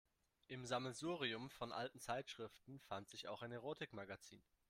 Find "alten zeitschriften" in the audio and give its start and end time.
1.71-2.79